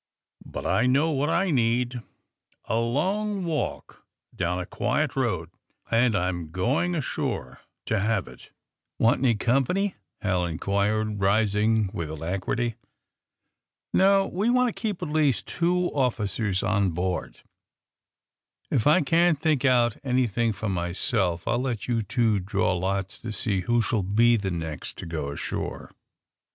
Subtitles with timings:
[0.43, 2.01] *'But I know what I need—
[2.65, 4.03] a long walk
[4.35, 5.51] down a quiet road,
[5.91, 9.93] and I'm going ashore to have if' AND THE SMUGGLERS 35 *^Waiit any company T^
[10.21, 12.69] Hal inquired, rising with alacrity.
[12.69, 12.75] *^
[13.93, 17.41] No; we want to keep at least two officers on board.
[18.71, 23.19] If I can^t think out anything for my self I'll let you two draw lots
[23.19, 25.91] to see who shall he the next to go ashore.